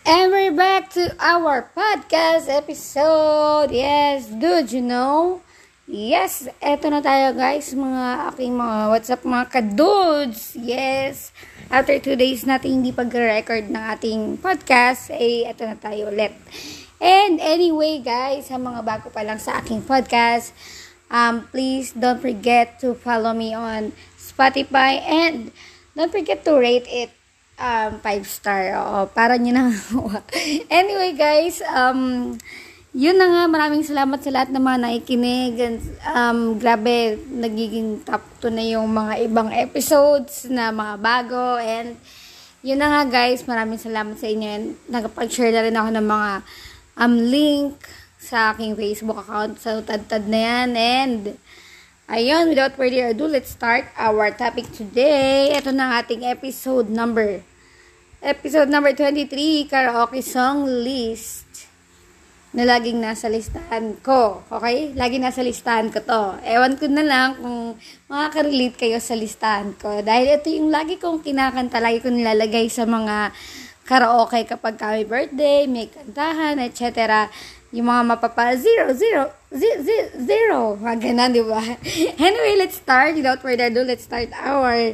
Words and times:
And 0.00 0.32
we're 0.32 0.56
back 0.56 0.88
to 0.96 1.12
our 1.20 1.68
podcast 1.76 2.48
episode. 2.48 3.68
Yes, 3.68 4.32
dude, 4.32 4.72
you 4.72 4.80
know? 4.80 5.44
Yes, 5.84 6.48
eto 6.56 6.88
na 6.88 7.04
tayo 7.04 7.36
guys, 7.36 7.68
mga 7.76 8.32
aking 8.32 8.56
mga 8.56 8.76
WhatsApp 8.96 9.22
mga 9.28 9.46
kadudes. 9.52 10.56
Yes, 10.56 11.36
after 11.68 12.00
two 12.00 12.16
days 12.16 12.48
natin 12.48 12.80
hindi 12.80 12.96
pag-record 12.96 13.68
ng 13.68 13.84
ating 13.92 14.20
podcast, 14.40 15.12
eh, 15.12 15.44
eto 15.44 15.68
na 15.68 15.76
tayo 15.76 16.08
ulit. 16.08 16.32
And 16.96 17.36
anyway 17.36 18.00
guys, 18.00 18.48
sa 18.48 18.56
mga 18.56 18.80
bago 18.80 19.12
pa 19.12 19.20
lang 19.20 19.36
sa 19.36 19.60
aking 19.60 19.84
podcast, 19.84 20.56
um, 21.12 21.44
please 21.52 21.92
don't 21.92 22.24
forget 22.24 22.80
to 22.80 22.96
follow 22.96 23.36
me 23.36 23.52
on 23.52 23.92
Spotify 24.16 24.96
and 25.04 25.52
don't 25.92 26.08
forget 26.08 26.40
to 26.48 26.56
rate 26.56 26.88
it 26.88 27.19
um, 27.60 27.92
5 28.00 28.24
star. 28.24 28.74
Oo, 28.80 28.98
para 29.12 29.36
nyo 29.36 29.52
na. 29.52 29.64
anyway, 30.72 31.12
guys, 31.12 31.60
um, 31.68 32.34
yun 32.90 33.14
na 33.14 33.28
nga, 33.28 33.42
maraming 33.46 33.86
salamat 33.86 34.18
sa 34.18 34.34
lahat 34.34 34.50
ng 34.50 34.64
mga 34.64 34.78
nakikinig. 34.82 35.54
Um, 36.10 36.56
grabe, 36.58 37.20
nagiging 37.30 38.02
top 38.02 38.24
2 38.42 38.50
na 38.50 38.64
yung 38.64 38.88
mga 38.90 39.14
ibang 39.28 39.52
episodes 39.52 40.48
na 40.48 40.74
mga 40.74 40.94
bago. 40.98 41.60
And, 41.60 41.94
yun 42.64 42.80
na 42.80 42.88
nga, 42.90 43.02
guys, 43.06 43.46
maraming 43.46 43.78
salamat 43.78 44.18
sa 44.18 44.26
inyo. 44.26 44.48
And, 44.48 44.66
nagpag-share 44.90 45.54
na 45.54 45.62
rin 45.62 45.76
ako 45.76 45.88
ng 45.94 46.06
mga 46.08 46.30
um, 46.98 47.14
link 47.30 47.78
sa 48.18 48.56
aking 48.56 48.74
Facebook 48.74 49.22
account. 49.22 49.60
So, 49.62 49.84
tad-tad 49.84 50.26
na 50.26 50.40
yan. 50.40 50.68
And, 50.74 51.22
Ayun, 52.10 52.50
without 52.50 52.74
further 52.74 53.14
ado, 53.14 53.30
let's 53.30 53.54
start 53.54 53.86
our 53.94 54.34
topic 54.34 54.66
today. 54.74 55.54
Ito 55.54 55.70
na 55.70 56.02
ating 56.02 56.26
episode 56.26 56.90
number 56.90 57.38
Episode 58.20 58.68
number 58.68 58.92
23, 58.92 59.64
karaoke 59.64 60.20
song 60.20 60.68
list 60.84 61.72
na 62.52 62.68
laging 62.68 63.00
nasa 63.00 63.32
listahan 63.32 63.96
ko. 64.04 64.44
Okay? 64.52 64.92
Lagi 64.92 65.16
nasa 65.16 65.40
listahan 65.40 65.88
ko 65.88 66.04
to. 66.04 66.36
Ewan 66.44 66.76
ko 66.76 66.84
na 66.92 67.00
lang 67.00 67.40
kung 67.40 67.80
makaka-relate 68.12 68.76
kayo 68.76 69.00
sa 69.00 69.16
listahan 69.16 69.72
ko. 69.72 70.04
Dahil 70.04 70.36
ito 70.36 70.52
yung 70.52 70.68
lagi 70.68 71.00
kong 71.00 71.24
kinakanta, 71.24 71.80
lagi 71.80 72.04
kong 72.04 72.20
nilalagay 72.20 72.68
sa 72.68 72.84
mga 72.84 73.32
karaoke 73.88 74.44
kapag 74.44 74.76
kami 74.76 75.08
birthday, 75.08 75.64
may 75.64 75.88
kantahan, 75.88 76.60
etc. 76.60 77.24
Yung 77.72 77.88
mga 77.88 78.04
mapapa, 78.04 78.52
zero, 78.60 78.92
zero, 78.92 79.32
zero, 79.48 79.80
zero, 79.80 80.08
zero. 80.20 80.58
Mga 80.76 81.08
ganun, 81.08 81.30
di 81.32 81.40
ba? 81.40 81.64
Anyway, 82.28 82.60
let's 82.60 82.76
start. 82.76 83.16
Without 83.16 83.40
further 83.40 83.72
ado, 83.72 83.80
let's 83.80 84.04
start 84.04 84.28
our 84.36 84.92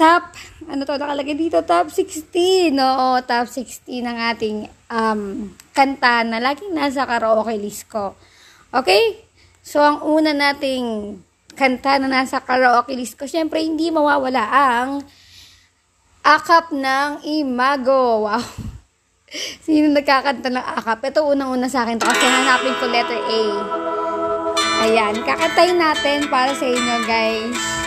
top, 0.00 0.32
ano 0.64 0.88
to, 0.88 0.96
nakalagay 0.96 1.36
dito, 1.36 1.60
top 1.60 1.92
16. 1.92 2.72
Oo, 2.72 3.20
top 3.20 3.44
16 3.52 4.00
ng 4.00 4.18
ating 4.32 4.56
um, 4.88 5.52
kanta 5.76 6.24
na 6.24 6.40
laging 6.40 6.72
nasa 6.72 7.04
karaoke 7.04 7.60
list 7.60 7.84
ko. 7.92 8.16
Okay? 8.72 9.20
So, 9.60 9.84
ang 9.84 10.00
una 10.00 10.32
nating 10.32 11.20
kanta 11.52 12.00
na 12.00 12.08
nasa 12.08 12.40
karaoke 12.40 12.96
list 12.96 13.20
ko, 13.20 13.28
syempre, 13.28 13.60
hindi 13.60 13.92
mawawala 13.92 14.40
ang 14.48 15.04
akap 16.24 16.72
ng 16.72 17.20
Imago. 17.44 18.24
Wow. 18.24 18.40
Sino 19.68 19.92
nagkakanta 19.92 20.48
ng 20.48 20.66
akap? 20.80 21.04
Ito 21.12 21.28
unang-una 21.28 21.68
sa 21.68 21.84
akin. 21.84 22.00
Kasi 22.00 22.24
hanapin 22.24 22.72
ko 22.80 22.88
letter 22.88 23.20
A. 23.20 23.42
Ayan. 24.80 25.14
Kakantayin 25.20 25.76
natin 25.76 26.24
para 26.32 26.56
sa 26.56 26.64
inyo, 26.64 26.96
guys. 27.04 27.79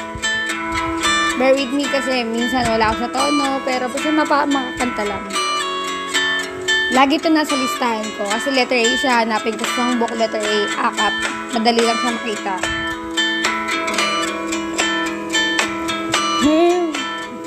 Bear 1.33 1.57
with 1.57 1.73
me 1.73 1.81
kasi 1.89 2.21
minsan 2.21 2.61
wala 2.69 2.93
ako 2.93 3.09
sa 3.09 3.09
tono, 3.09 3.57
pero 3.65 3.89
basta 3.89 4.13
mapa 4.13 4.45
makakanta 4.45 5.01
lang. 5.01 5.25
Lagi 6.93 7.17
ito 7.17 7.25
nasa 7.33 7.57
listahan 7.57 8.05
ko. 8.21 8.29
Kasi 8.29 8.53
letter 8.53 8.77
A 8.77 8.85
siya, 8.93 9.25
hanapin 9.25 9.57
ko 9.57 9.65
sa 9.73 9.97
book 9.97 10.13
letter 10.13 10.37
A, 10.37 10.57
akap. 10.93 11.09
Madali 11.57 11.81
lang 11.81 11.97
siya 11.97 12.13
makita. 12.13 12.55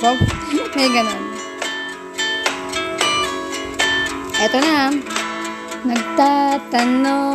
Wow, 0.03 0.19
may 0.75 0.91
ganun. 0.91 1.23
Eto 4.37 4.59
na. 4.61 4.91
Nagtatanong 5.87 7.35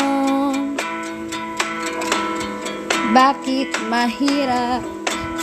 Bakit 3.15 3.71
mahirap 3.87 5.00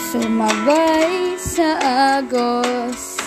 Sumabay 0.08 1.36
sa 1.36 1.76
agos 2.16 3.20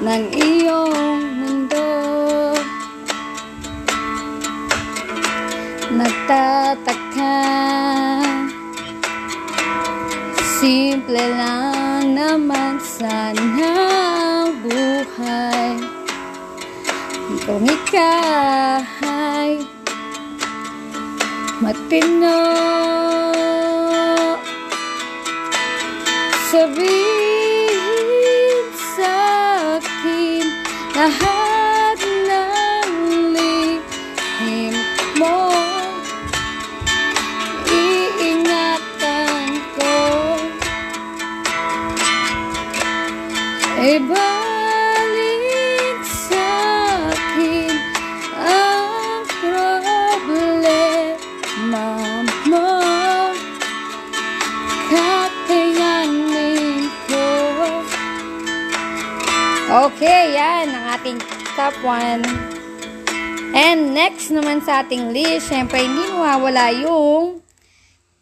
ng 0.00 0.24
iyong 0.32 1.20
mundo. 1.44 1.92
Nagtataka. 5.92 7.44
Simple 10.56 11.20
lang 11.36 12.16
naman 12.16 12.80
sana 12.80 13.76
buhay. 14.64 15.76
Kung 17.44 17.68
ika'y 17.68 19.52
matino 21.60 22.97
Sabihin 26.48 27.07
top 61.68 61.84
1. 61.84 62.24
And 63.52 63.92
next 63.92 64.32
naman 64.32 64.64
sa 64.64 64.80
ating 64.80 65.12
list, 65.12 65.52
syempre 65.52 65.84
hindi 65.84 66.00
mawawala 66.08 66.72
yung 66.72 67.44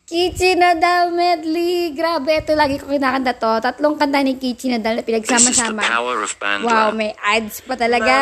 Kichi 0.02 0.58
Nadal 0.58 1.14
medley. 1.14 1.94
Grabe, 1.94 2.42
ito 2.42 2.58
lagi 2.58 2.82
ko 2.82 2.90
kinakanta 2.90 3.38
to. 3.38 3.62
Tatlong 3.62 3.94
kanta 3.94 4.18
ni 4.26 4.34
Kichi 4.34 4.66
Nadal 4.66 4.98
na 4.98 5.06
pinagsama-sama. 5.06 5.82
Wow, 6.66 6.90
may 6.90 7.14
ads 7.22 7.62
pa 7.62 7.78
talaga. 7.78 8.14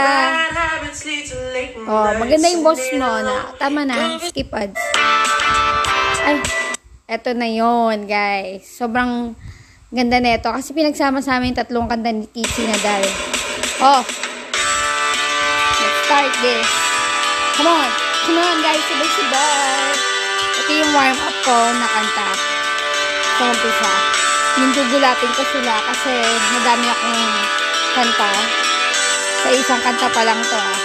Oh, 1.89 2.09
maganda 2.21 2.49
yung 2.53 2.65
boss 2.65 2.85
mo 2.93 3.09
na. 3.25 3.49
Tama 3.57 3.89
na, 3.89 4.21
skip 4.21 4.53
ads. 4.53 4.81
Ay, 6.25 6.37
eto 7.09 7.33
na 7.33 7.49
yon 7.49 8.05
guys. 8.05 8.65
Sobrang 8.65 9.33
ganda 9.89 10.21
na 10.21 10.37
ito. 10.37 10.53
Kasi 10.53 10.77
pinagsama-sama 10.77 11.49
yung 11.49 11.57
tatlong 11.57 11.89
kanta 11.89 12.13
ni 12.13 12.29
Kichi 12.29 12.69
Nadal. 12.69 13.05
Oh, 13.81 14.05
start 16.15 16.31
this. 16.47 16.71
Come 17.59 17.75
on. 17.75 17.91
Come 18.23 18.39
on, 18.39 18.57
guys. 18.63 18.79
Sabay-sabay. 18.87 19.99
Ito 20.63 20.71
yung 20.71 20.93
warm-up 20.95 21.37
ko 21.43 21.59
na 21.75 21.87
kanta. 21.91 22.29
Sa 23.35 23.43
umpisa. 23.51 23.93
Yung 24.63 24.71
gugulatin 24.79 25.33
ko 25.35 25.43
sila 25.51 25.75
kasi 25.91 26.15
madami 26.55 26.87
akong 26.87 27.23
kanta. 27.99 28.31
Sa 29.43 29.49
isang 29.59 29.83
kanta 29.83 30.07
pa 30.15 30.23
lang 30.23 30.39
to 30.39 30.55
ah. 30.55 30.79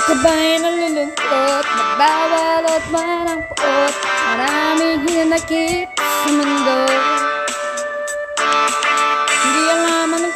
Ikabay 0.00 0.64
nalulungkot, 0.64 1.64
magbawal 1.68 2.64
at 2.64 2.84
marang 2.88 3.44
puot, 3.52 3.94
maraming 4.32 5.04
hinanakit 5.04 5.92
sa 5.92 6.28
mundo. 6.32 7.17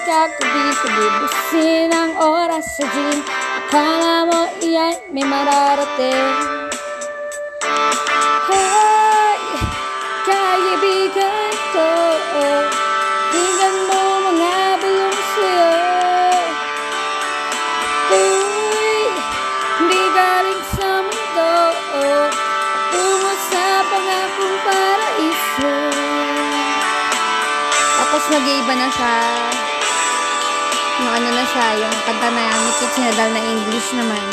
Nagkakabi, 0.03 1.07
busin 1.23 1.95
ang 1.95 2.19
oras 2.19 2.67
sa 2.75 2.87
gym, 2.91 3.23
akala 3.63 4.27
mo 4.27 4.41
iyan 4.59 4.99
may 5.15 5.23
mararating. 5.23 6.27
Hay, 8.51 9.39
kaibigan 10.27 11.55
ko, 11.71 11.91
tingnan 13.31 13.77
mo 13.87 14.03
mga 14.27 14.59
bulong 14.83 15.21
sa'yo. 15.39 15.71
Uy, 18.11 18.91
hindi 19.79 20.03
galing 20.13 20.63
sa 20.75 20.91
mundo 21.01 21.55
Tungo 22.93 23.33
sa 23.49 23.67
pangakong 23.89 24.59
paraiso 24.69 25.75
Tapos 27.97 28.23
nag-iiba 28.29 28.75
na 28.77 28.89
siya 28.93 29.62
yung 31.03 31.11
ano 31.19 31.29
na 31.35 31.45
siya, 31.51 31.67
yung 31.83 31.97
kanta 32.07 32.29
na 32.31 32.45
Nadal 33.03 33.31
na 33.35 33.43
English 33.43 33.91
naman. 33.91 34.27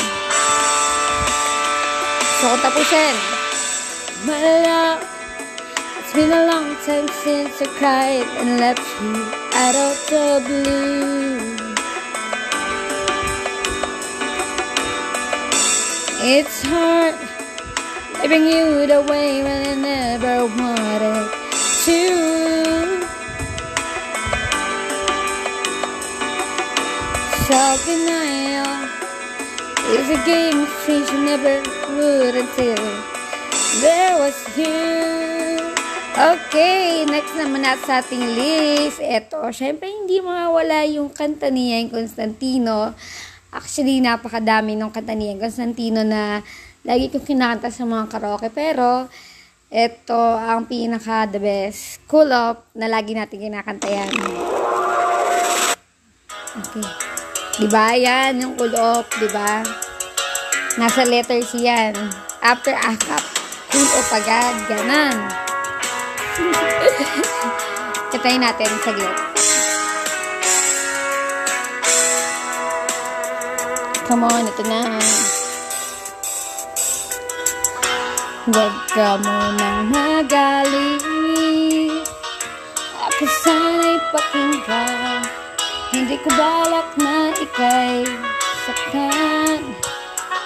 So, 2.38 2.54
tapusin. 2.62 3.16
My 4.22 4.38
love, 4.38 5.02
it's 5.98 6.14
been 6.14 6.30
a 6.30 6.46
long 6.46 6.78
time 6.86 7.10
since 7.26 7.58
I 7.58 7.66
cried 7.74 8.28
and 8.38 8.62
left 8.62 8.86
you 9.02 9.18
out 9.58 9.74
of 9.74 9.94
the 10.14 10.26
blue. 10.46 11.42
It's 16.22 16.62
hard 16.62 17.16
giving 18.22 18.46
you 18.46 18.86
the 18.86 19.02
way 19.10 19.42
when 19.42 19.60
I 19.66 19.74
never 19.74 20.46
wanted 20.46 21.26
to. 21.88 22.29
Self-denial 27.50 28.86
is 29.90 30.06
a 30.06 30.22
game 30.22 30.62
of 30.62 30.70
strange 30.86 31.10
you 31.10 31.18
never 31.26 31.58
would 31.98 32.38
until 32.38 32.78
there 33.82 34.14
was 34.22 34.38
you. 34.54 35.58
Okay, 36.14 37.02
next 37.10 37.34
naman 37.34 37.66
natin 37.66 37.82
sa 37.90 38.06
ating 38.06 38.22
list. 38.38 39.02
Ito, 39.02 39.50
syempre 39.50 39.90
hindi 39.90 40.22
mawawala 40.22 40.86
yung 40.94 41.10
kanta 41.10 41.50
niya, 41.50 41.82
yung 41.82 41.90
Constantino. 41.90 42.94
Actually, 43.50 43.98
napakadami 43.98 44.78
ng 44.78 44.94
kanta 44.94 45.18
niya, 45.18 45.34
yung 45.34 45.42
Constantino 45.42 46.06
na 46.06 46.46
lagi 46.86 47.10
kong 47.10 47.34
kinakanta 47.34 47.74
sa 47.74 47.82
mga 47.82 48.14
karaoke. 48.14 48.46
Pero, 48.54 49.10
ito 49.74 50.22
ang 50.38 50.70
pinaka 50.70 51.26
the 51.26 51.42
best. 51.42 51.98
Cool 52.06 52.30
Up 52.30 52.70
na 52.78 52.86
lagi 52.86 53.10
natin 53.18 53.42
kinakanta 53.42 53.90
yan. 53.90 54.10
Okay. 56.50 57.09
Diba? 57.60 57.92
Yan, 57.92 58.40
yung 58.40 58.56
cool 58.56 58.72
off, 58.72 59.04
diba? 59.20 59.60
Nasa 60.80 61.04
letters 61.04 61.52
yan. 61.52 61.92
After 62.40 62.72
akap, 62.72 63.20
cool 63.68 63.84
off 63.84 64.08
agad. 64.16 64.56
Ganon. 64.64 65.28
Katayin 68.16 68.40
natin 68.40 68.72
saglit. 68.80 69.12
Come 74.08 74.24
on, 74.24 74.48
ito 74.48 74.64
na. 74.64 74.96
Huwag 78.48 78.74
ka 78.88 79.20
munang 79.20 79.92
magalit. 79.92 81.04
Ako 83.04 83.24
sana'y 83.44 84.00
pakinggan. 84.16 85.09
Hindi 86.10 86.26
ko 86.26 86.30
balak 86.34 86.98
na 86.98 87.30
ikay 87.38 88.02
saktan. 88.66 89.62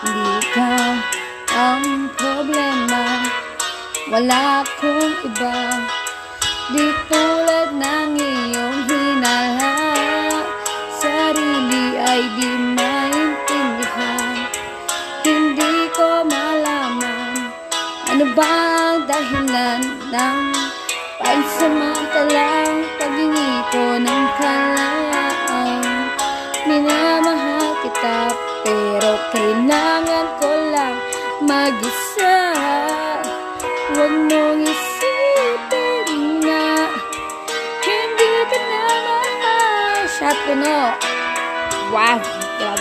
Hindi 0.05 0.37
ka 0.53 0.77
ang 1.57 2.13
problema. 2.21 3.25
Wala 4.13 4.61
akong 4.61 5.25
iba. 5.25 5.89
Di 6.69 6.85
tulad 7.09 7.81
ng 7.81 8.13
iyong 8.13 8.79
hinala 8.93 9.73
Sarili 11.01 11.97
ay 11.97 12.29
di 12.37 12.51
maintindihan. 12.77 14.37
Hindi 15.25 15.89
ko 15.97 16.29
malaman 16.29 17.57
Ano 18.13 18.25
ba 18.37 18.53
ang 18.93 19.09
dahilan 19.09 19.81
ng 20.13 20.44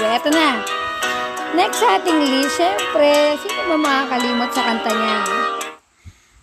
grabe, 0.04 0.20
eto 0.20 0.30
na 0.36 0.60
Next 1.54 1.86
sa 1.86 2.02
ating 2.02 2.18
list, 2.34 2.58
syempre, 2.58 3.38
sino 3.38 3.62
ba 3.70 3.78
makakalimot 3.78 4.50
sa 4.50 4.66
kanta 4.66 4.90
niya? 4.90 5.18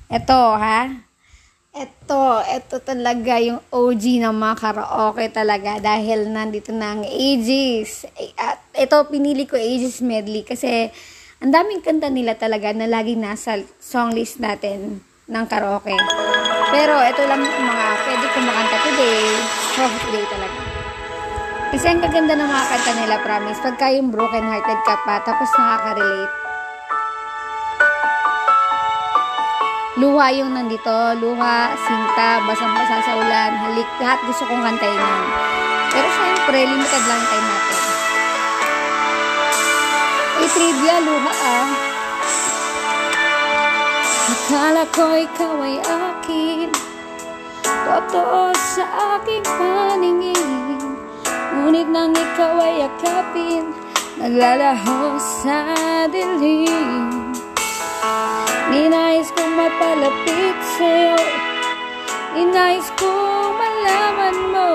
Ito, 0.06 0.40
ha? 0.54 0.86
Ito, 1.74 2.46
ito 2.46 2.78
talaga 2.78 3.42
yung 3.42 3.58
OG 3.74 4.22
ng 4.22 4.30
mga 4.30 4.54
karaoke 4.54 5.26
talaga 5.34 5.82
dahil 5.82 6.30
nandito 6.30 6.70
na 6.70 6.94
ang 6.94 7.02
Ages. 7.02 8.06
At 8.38 8.62
ito, 8.70 9.02
pinili 9.10 9.50
ko 9.50 9.58
Ages 9.58 9.98
medley 9.98 10.46
kasi 10.46 10.94
ang 11.42 11.50
daming 11.50 11.82
kanta 11.82 12.06
nila 12.06 12.38
talaga 12.38 12.70
na 12.70 12.86
lagi 12.86 13.18
nasa 13.18 13.58
song 13.82 14.14
list 14.14 14.38
natin 14.38 15.02
ng 15.26 15.44
karaoke. 15.50 15.98
Pero 16.70 17.02
ito 17.02 17.22
lang 17.26 17.42
mga 17.42 17.86
pwede 18.06 18.26
kong 18.30 18.46
makanta 18.46 18.78
today. 18.86 19.26
Oh, 19.74 19.90
today 20.06 20.24
talaga. 20.30 20.39
Kasi 21.70 21.86
ang 21.86 22.02
kaganda 22.02 22.34
ng 22.34 22.50
mga 22.50 22.66
kanta 22.66 22.92
nila, 22.98 23.16
promise. 23.22 23.62
Pagka 23.62 23.94
yung 23.94 24.10
broken 24.10 24.42
hearted 24.42 24.80
ka 24.82 24.94
pa, 25.06 25.22
tapos 25.22 25.48
nakaka-relate 25.54 26.50
Luha 30.00 30.32
yung 30.32 30.56
nandito, 30.56 31.18
luha, 31.20 31.76
sinta, 31.76 32.40
basang-basa 32.48 33.04
sa 33.04 33.12
ulan, 33.20 33.52
halik, 33.52 33.84
lahat 34.00 34.16
gusto 34.24 34.48
kong 34.48 34.64
kantayin 34.64 34.96
yan. 34.96 35.24
Pero 35.92 36.08
syempre, 36.16 36.58
limited 36.62 37.04
lang 37.04 37.22
time 37.28 37.46
natin. 37.50 37.82
E 40.40 40.44
trivia, 40.56 40.96
luha 41.04 41.32
ah. 41.36 41.68
Akala 44.30 44.82
ko 44.88 45.06
ikaw 45.20 45.68
ay 45.68 45.76
akin, 45.84 46.68
totoo 47.66 48.56
sa 48.56 48.84
aking 49.20 49.44
paningin. 49.44 50.59
Ngunit 51.60 51.92
nang 51.92 52.16
ikaw 52.16 52.56
ay 52.56 52.88
akapin, 52.88 53.68
naglalaho 54.16 55.20
sa 55.20 55.60
dilim. 56.08 57.36
Ninais 58.72 59.28
kong 59.36 59.60
mapalapit 59.60 60.56
sa'yo. 60.80 61.20
Ninais 62.32 62.88
kong 62.96 63.60
malaman 63.60 64.36
mo 64.48 64.72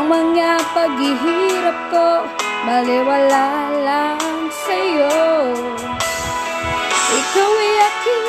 Ang 0.00 0.06
mga 0.08 0.64
paghihirap 0.72 1.78
ko. 1.92 2.24
Baliwala 2.64 3.68
lang 3.84 4.48
sa'yo. 4.64 5.12
Ikaw 7.20 7.52
ay 7.52 7.72
aking 7.84 8.28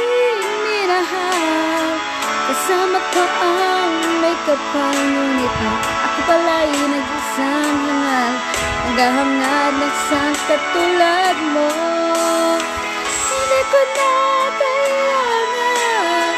minahal. 0.67 1.87
Kasama 2.51 2.99
ko 3.15 3.23
ang 3.23 3.91
may 4.19 4.35
kapal 4.43 4.99
Ngunit 4.99 5.55
ako 6.11 6.19
pala'y 6.27 6.71
nag-isang 7.31 7.79
hangal 7.87 8.33
Naghahangad 8.91 9.71
ng 9.79 9.87
isang 9.87 10.35
katulad 10.51 11.37
mo. 11.55 11.71
Hindi 13.31 13.61
ko 13.71 13.79
na 13.87 14.11
kailangan. 14.51 16.31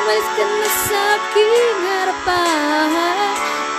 Umalis 0.00 0.28
ka 0.32 0.44
na 0.48 0.68
sa 0.88 1.00
aking 1.20 1.76
harapan. 1.84 3.34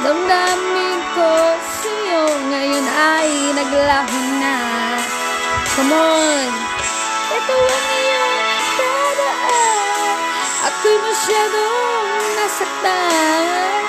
Damdamin 0.06 1.00
ko 1.18 1.34
sa'yo 1.82 2.24
Ngayon 2.52 2.86
ay 2.94 3.30
naglaho 3.58 4.20
na. 4.38 4.58
Come 5.74 5.94
on. 5.98 6.50
Ito 7.42 7.56
ang 7.58 7.88
iyong 7.90 8.38
dadaan. 8.78 10.16
Ako'y 10.70 10.98
masyadong 11.10 12.22
nasaktan 12.38 13.81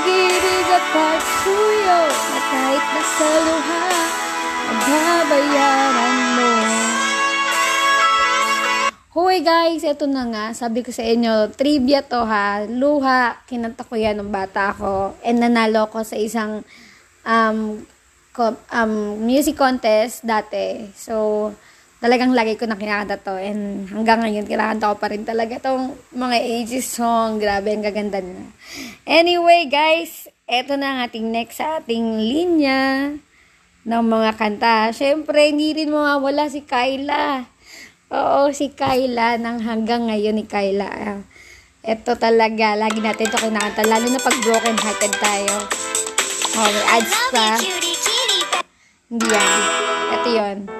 Pag-ibig 0.00 0.68
at 0.72 0.86
pagsuyo 0.96 2.00
Na 2.08 2.40
kahit 2.40 2.84
nasa 2.88 3.28
luha 3.44 3.84
Mababayaran 4.64 6.16
mo 6.40 6.50
Hoy 9.12 9.44
guys, 9.44 9.84
ito 9.84 10.08
na 10.08 10.24
nga. 10.32 10.56
Sabi 10.56 10.80
ko 10.80 10.88
sa 10.88 11.04
inyo, 11.04 11.52
trivia 11.52 12.00
to 12.00 12.24
ha. 12.24 12.64
Luha, 12.64 13.44
kinanta 13.44 13.84
ko 13.84 13.98
yan 13.98 14.24
ng 14.24 14.32
bata 14.32 14.72
ako. 14.72 15.20
And 15.20 15.44
nanalo 15.44 15.90
ko 15.92 16.00
sa 16.00 16.16
isang 16.16 16.64
um, 17.28 17.84
um, 18.72 18.94
music 19.20 19.60
contest 19.60 20.24
dati. 20.24 20.88
So, 20.96 21.52
talagang 22.00 22.32
lagi 22.32 22.56
ko 22.56 22.64
na 22.64 22.80
kinakanta 22.80 23.20
to. 23.20 23.36
And 23.36 23.86
hanggang 23.92 24.24
ngayon, 24.24 24.48
kinakanta 24.48 24.90
ko 24.90 24.96
pa 24.96 25.12
rin 25.12 25.24
talaga 25.28 25.60
tong 25.60 25.94
mga 26.16 26.36
ages 26.40 26.96
song. 26.96 27.36
Grabe, 27.36 27.76
ang 27.76 27.84
gaganda 27.84 28.24
na. 28.24 28.50
Anyway 29.04 29.68
guys, 29.68 30.26
eto 30.48 30.80
na 30.80 30.96
ang 30.96 30.98
ating 31.06 31.28
next 31.28 31.60
sa 31.60 31.78
ating 31.78 32.18
linya 32.18 33.14
ng 33.84 34.04
mga 34.04 34.30
kanta. 34.40 34.90
Siyempre, 34.96 35.52
hindi 35.52 35.76
rin 35.76 35.92
mawawala 35.92 36.48
si 36.48 36.64
Kyla. 36.64 37.44
Oo, 38.10 38.50
si 38.50 38.72
Kyla, 38.72 39.38
nang 39.38 39.62
hanggang 39.62 40.10
ngayon 40.10 40.40
ni 40.40 40.44
Kyla. 40.48 41.22
Ito 41.80 42.16
talaga, 42.16 42.76
lagi 42.76 43.00
natin 43.00 43.28
ito 43.28 43.38
kinakanta, 43.40 43.86
lalo 43.86 44.06
na 44.08 44.20
pag 44.20 44.36
broken 44.42 44.76
hearted 44.76 45.14
tayo. 45.20 45.54
Oh, 46.58 46.66
may 46.66 46.86
ads 46.98 47.14
pa. 47.30 47.48
Hindi 49.06 49.26
yan. 49.30 49.60
Ito 50.10 50.28
yun. 50.28 50.79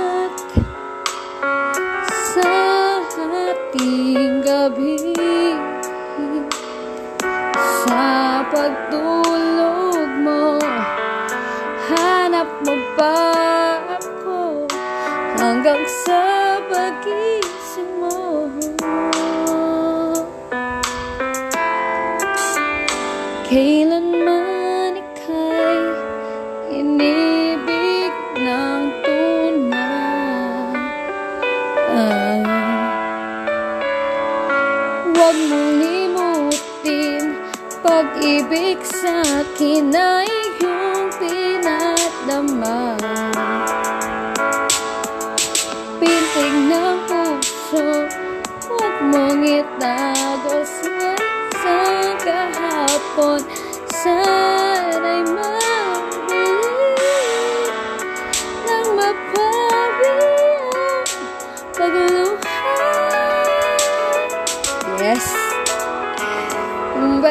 mo 13.01 13.40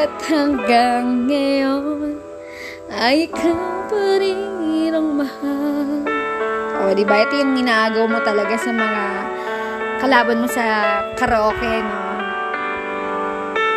Ba't 0.01 0.33
hanggang 0.33 1.29
ngayon 1.29 2.17
Ay 2.89 3.29
ikaw 3.29 3.85
pa 3.85 4.17
rin 4.17 4.89
ang 4.97 5.13
mahal 5.13 6.01
O, 6.81 6.89
di 6.97 7.05
ba? 7.05 7.21
Ito 7.21 7.37
yung 7.37 7.53
inaagaw 7.61 8.09
mo 8.09 8.17
talaga 8.25 8.57
sa 8.57 8.73
mga 8.73 9.05
kalaban 10.01 10.41
mo 10.41 10.49
sa 10.49 10.65
karaoke, 11.13 11.85
no? 11.85 12.01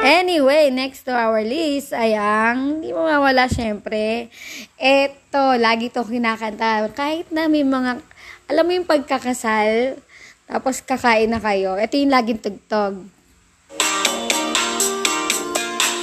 Anyway, 0.01 0.73
next 0.73 1.05
to 1.05 1.13
our 1.13 1.45
list 1.45 1.93
ay 1.93 2.17
ang, 2.17 2.81
hindi 2.81 2.97
mo 2.97 3.05
mawala 3.05 3.45
syempre, 3.45 4.33
eto, 4.81 5.61
lagi 5.61 5.93
to 5.93 6.09
kinakanta. 6.09 6.89
Kahit 6.97 7.29
na 7.29 7.53
may 7.53 7.69
mga, 7.69 8.01
alam 8.49 8.65
mo 8.65 8.73
yung 8.73 8.89
pagkakasal, 8.89 10.01
tapos 10.49 10.81
kakain 10.81 11.29
na 11.29 11.37
kayo, 11.37 11.77
ito 11.77 12.01
yung 12.01 12.17
laging 12.17 12.41
tugtog. 12.41 13.13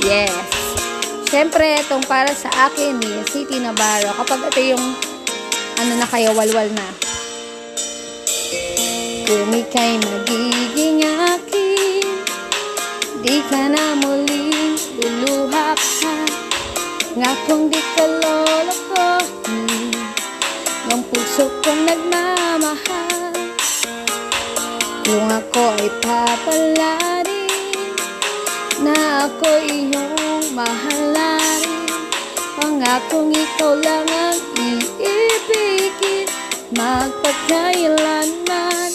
Yes. 0.02 0.34
Syempre, 1.30 1.80
itong 1.80 2.04
para 2.10 2.34
sa 2.36 2.50
akin 2.68 3.00
ni 3.00 3.24
City 3.30 3.62
Navarro, 3.62 4.12
kapag 4.20 4.52
ito 4.52 4.76
yung, 4.76 4.86
ano 5.80 5.94
na 5.96 6.08
kayo, 6.10 6.36
walwal 6.36 6.68
na. 6.74 6.88
Kung 9.26 9.52
ika'y 9.56 9.96
magiging 10.02 11.08
akin, 11.08 11.62
Di 13.22 13.38
ka 13.46 13.70
na 13.70 13.94
muling 14.02 14.82
luluha 14.98 15.78
ka 15.78 16.16
Nga 17.14 17.32
kung 17.46 17.70
di 17.70 17.78
ka 17.94 18.06
lolokohin 18.18 19.94
Ng 20.90 21.04
puso 21.06 21.46
kong 21.62 21.86
nagmamahal 21.86 23.38
Kung 25.06 25.28
ako 25.30 25.64
ay 25.78 25.90
papalarin 26.02 27.31
Na 28.82 29.30
ako 29.30 29.46
iyong 29.70 30.58
mahalarin 30.58 31.86
Pangakong 32.58 33.30
ikaw 33.30 33.78
lang 33.78 34.10
ang 34.10 34.42
iibigin. 34.58 36.26
Magpagkailanman 36.74 38.90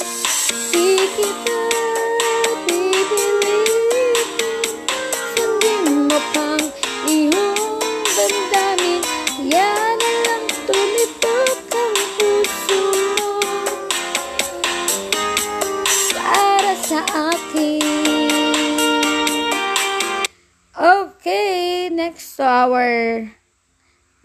our 22.56 22.88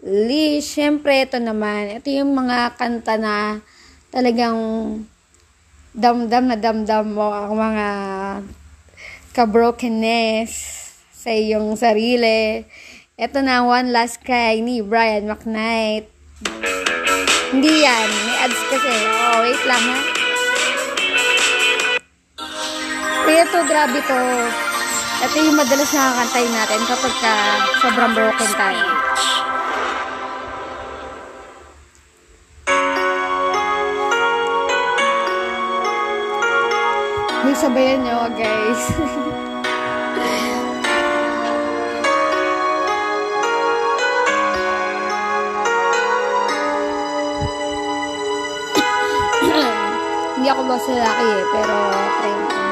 list. 0.00 0.72
Siyempre, 0.72 1.28
ito 1.28 1.36
naman. 1.36 2.00
Ito 2.00 2.08
yung 2.08 2.32
mga 2.32 2.80
kanta 2.80 3.20
na 3.20 3.60
talagang 4.08 4.56
damdam 5.92 6.48
na 6.48 6.56
damdam 6.56 7.12
mo 7.12 7.28
ang 7.28 7.52
mga 7.52 7.88
ka-brokenness 9.36 10.52
sa 11.12 11.30
iyong 11.32 11.76
sarili. 11.76 12.64
Ito 13.20 13.44
na, 13.44 13.62
One 13.62 13.92
Last 13.92 14.24
Cry 14.24 14.64
ni 14.64 14.80
Brian 14.80 15.28
McKnight. 15.28 16.08
Hindi 17.52 17.84
yan. 17.84 18.08
May 18.08 18.36
ads 18.48 18.60
kasi. 18.72 18.94
Oh, 19.06 19.38
wait 19.44 19.62
lang 19.68 19.84
ha. 19.84 19.98
Pero 23.22 23.38
ito, 23.44 23.58
grabe 23.68 24.00
to. 24.02 24.71
Ito 25.22 25.38
yung 25.38 25.54
madalas 25.54 25.86
nakakantay 25.94 26.50
natin 26.50 26.82
kapag 26.82 27.14
ka 27.22 27.34
sobrang 27.78 28.10
broken 28.10 28.50
tayo. 28.58 28.86
May 37.46 37.54
sabayan 37.54 38.02
nyo, 38.02 38.26
guys. 38.34 38.82
Hindi 50.34 50.50
ako 50.50 50.66
boss 50.66 50.90
lalaki 50.90 51.26
eh, 51.30 51.42
pero 51.54 51.76
try 52.18 52.34
mo. 52.34 52.71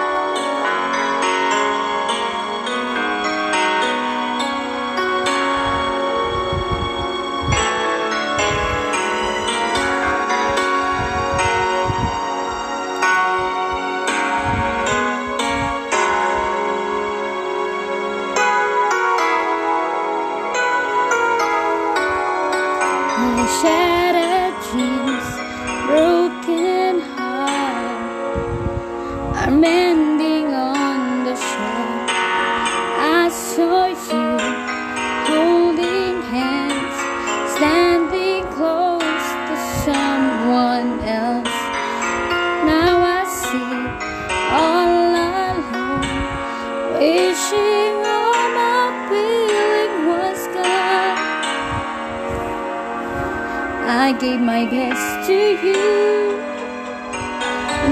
I 54.10 54.12
gave 54.18 54.40
my 54.40 54.64
best 54.66 55.28
to 55.28 55.38
you. 55.64 56.34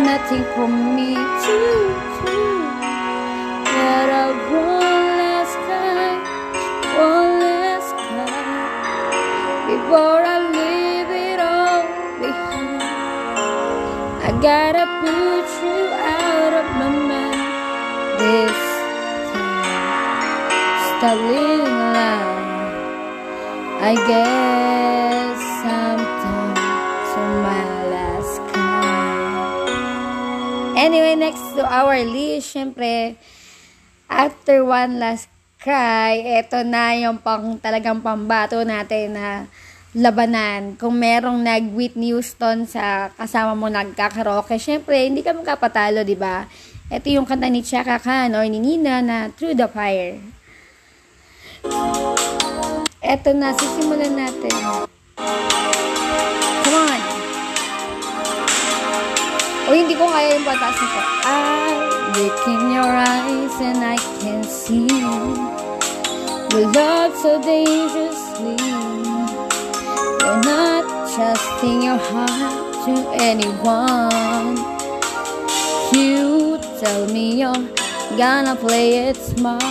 Nothing 0.03 0.43
for 0.53 0.67
me 0.67 1.15
to 1.15 1.59
do. 2.27 2.39
But 3.71 4.09
I 4.23 4.27
one 4.51 5.07
last 5.23 5.55
time, 5.71 6.21
one 6.99 7.33
last 7.47 7.91
time 8.11 9.71
before 9.71 10.23
I 10.35 10.39
leave 10.59 11.11
it 11.31 11.39
all 11.39 11.87
behind. 12.19 12.83
I 14.27 14.31
gotta 14.43 14.87
put 14.99 15.47
you 15.63 15.79
out 16.19 16.53
of 16.61 16.67
my 16.81 16.91
mind 17.11 17.43
this 18.19 18.59
time. 19.31 19.71
Stop 20.91 21.19
living 21.31 21.79
life. 21.95 22.43
I 23.91 23.95
guess 24.09 24.68
to 31.59 31.67
our 31.67 31.99
list, 32.07 32.55
syempre, 32.55 33.19
after 34.07 34.63
one 34.63 35.03
last 35.03 35.27
cry, 35.59 36.39
eto 36.39 36.63
na 36.63 36.95
yung 36.95 37.19
pang 37.19 37.59
talagang 37.59 37.99
pambato 37.99 38.63
natin 38.63 39.19
na 39.19 39.51
labanan. 39.91 40.79
Kung 40.79 40.95
merong 40.95 41.43
nag-Whitney 41.43 42.15
Houston 42.15 42.71
sa 42.71 43.11
kasama 43.19 43.59
mo 43.59 43.67
nagkakaroke, 43.67 44.55
syempre, 44.63 45.11
hindi 45.11 45.27
ka 45.27 45.35
magkapatalo, 45.35 46.07
di 46.07 46.15
ba? 46.15 46.47
Ito 46.95 47.11
yung 47.11 47.27
kanta 47.27 47.51
ni 47.51 47.67
Chaka 47.67 47.99
Khan 47.99 48.39
or 48.39 48.47
ni 48.47 48.63
Nina 48.63 49.03
na 49.03 49.29
Through 49.35 49.59
the 49.59 49.67
Fire. 49.67 50.23
Eto 53.03 53.35
na, 53.35 53.51
sisimulan 53.51 54.15
natin. 54.15 54.88
Hindi 59.89 60.05
ko 60.05 60.13
kaya 60.13 60.37
yung 60.37 60.45
pataas 60.45 60.77
nito. 60.77 61.01
I 61.25 61.73
look 62.21 62.41
in 62.45 62.63
your 62.77 62.93
eyes 62.93 63.57
and 63.57 63.81
I 63.81 63.97
can 64.21 64.45
see 64.45 64.85
the 64.85 66.69
love 66.77 67.17
so 67.17 67.41
dangerously. 67.41 68.61
You're 70.21 70.45
not 70.45 70.85
trusting 71.09 71.81
your 71.89 71.97
heart 71.97 72.85
to 72.85 72.93
anyone. 73.17 74.61
You 75.97 76.61
tell 76.85 77.09
me 77.09 77.41
you're 77.41 77.65
gonna 78.21 78.61
play 78.61 79.09
it 79.09 79.17
smart. 79.17 79.65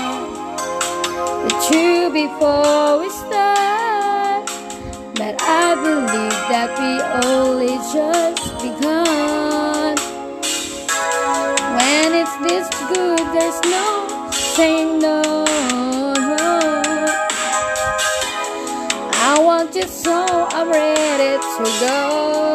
the 1.45 1.53
truth 1.69 2.09
before 2.17 3.05
we 3.05 3.09
start. 3.21 4.49
But 5.13 5.37
I 5.45 5.77
believe 5.77 6.41
that 6.49 6.73
we 6.73 7.05
only 7.21 7.77
just 7.93 8.49
begun. 8.65 9.06
There's 13.33 13.61
no 13.65 14.29
saying 14.31 14.99
no. 14.99 15.45
I 19.29 19.39
want 19.39 19.75
you 19.75 19.87
so 19.87 20.25
I'm 20.51 20.69
ready 20.69 21.37
to 21.37 21.63
go. 21.81 22.46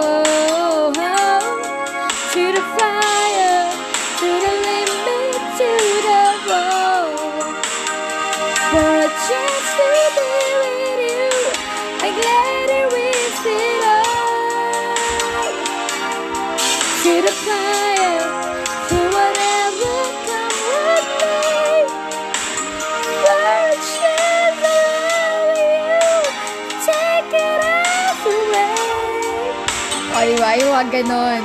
Mga 30.83 31.07
ganon. 31.07 31.43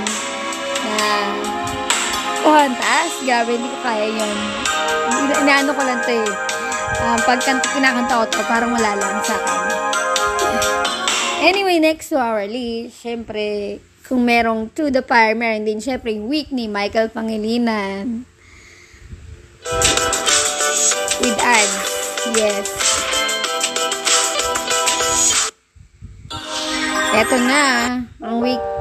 Na, 0.82 1.10
oh, 2.42 2.58
ang 2.58 2.74
taas. 2.74 3.14
Grabe, 3.22 3.54
hindi 3.54 3.70
ko 3.70 3.78
kaya 3.86 4.10
yun. 4.10 4.36
Ina- 5.14 5.40
Inaano 5.46 5.72
ko 5.78 5.82
lang 5.86 6.02
to 6.02 6.10
eh. 6.10 6.30
Um, 6.98 7.20
pag 7.22 7.40
kanta, 7.46 7.70
kinakanta 7.78 8.18
ko 8.18 8.26
to, 8.34 8.42
parang 8.50 8.74
wala 8.74 8.98
lang 8.98 9.22
sa 9.22 9.38
akin. 9.38 9.62
Anyway, 11.46 11.78
next 11.78 12.10
to 12.10 12.18
our 12.18 12.50
list, 12.50 12.98
syempre, 12.98 13.78
kung 14.10 14.26
merong 14.26 14.74
To 14.74 14.90
The 14.90 15.06
Fire, 15.06 15.38
meron 15.38 15.70
din 15.70 15.78
syempre 15.78 16.18
yung 16.18 16.26
week 16.34 16.50
ni 16.50 16.66
Michael 16.66 17.14
Pangilinan. 17.14 18.26
With 21.22 21.38
ads. 21.38 21.78
Yes. 22.34 22.66
Eto 27.14 27.38
na, 27.38 27.62
ang 28.18 28.38
week. 28.42 28.77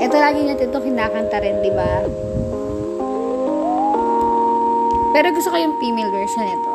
Eto 0.00 0.16
lagi 0.16 0.48
natin 0.48 0.72
ito 0.72 0.80
kinakanta 0.80 1.44
rin, 1.44 1.60
di 1.60 1.68
ba? 1.76 2.08
Pero 5.12 5.28
gusto 5.36 5.52
ko 5.52 5.60
yung 5.60 5.76
female 5.76 6.08
version 6.08 6.48
nito. 6.48 6.72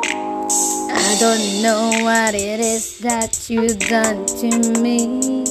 I 0.93 1.17
don't 1.17 1.65
know 1.65 1.89
what 2.05 2.38
it 2.38 2.61
is 2.61 3.01
that 3.01 3.49
you've 3.49 3.81
done 3.89 4.29
to 4.38 4.77
me. 4.77 5.41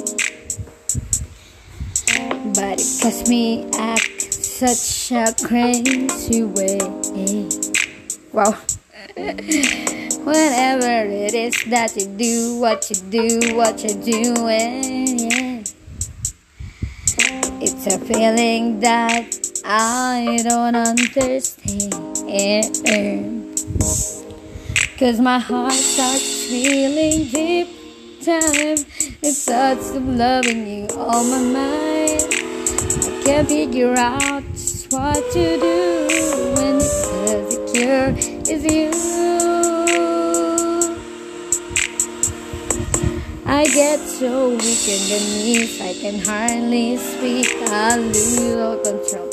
But 2.54 2.78
it 2.78 3.26
me 3.26 3.66
act 3.74 4.22
such 4.30 5.10
a 5.10 5.34
crazy 5.34 6.46
way. 6.46 6.78
Wow. 8.30 8.54
It 9.18 11.34
is 11.34 11.58
that 11.74 11.98
you 11.98 12.06
do, 12.06 12.62
what 12.62 12.86
you 12.86 13.02
do, 13.10 13.58
what 13.58 13.82
doing. 13.98 15.13
It's 17.86 17.96
a 17.96 17.98
feeling 17.98 18.80
that 18.80 19.60
I 19.62 20.38
don't 20.42 20.74
understand. 20.74 21.92
Cause 24.98 25.20
my 25.20 25.38
heart 25.38 25.74
starts 25.74 26.46
feeling 26.46 27.28
deep 27.28 27.68
time. 28.24 28.86
It 29.20 29.34
starts 29.34 29.90
to 29.90 30.00
loving 30.00 30.66
you 30.66 30.86
on 30.96 31.28
my 31.28 31.42
mind. 31.60 32.22
I 33.04 33.22
can't 33.22 33.48
figure 33.48 33.94
out 33.98 34.44
just 34.54 34.90
what 34.90 35.16
to 35.32 35.60
do 35.60 36.06
when 36.56 36.78
the 36.78 37.70
cure 37.70 38.14
is 38.50 38.64
you. 38.64 39.43
I 43.46 43.66
get 43.66 44.00
so 44.00 44.48
weak 44.48 44.88
in 44.88 45.04
the 45.10 45.20
knees, 45.20 45.78
I 45.78 45.92
can 45.92 46.18
hardly 46.24 46.96
speak. 46.96 47.46
I 47.68 47.98
lose 47.98 48.56
all 48.56 48.78
control. 48.78 49.30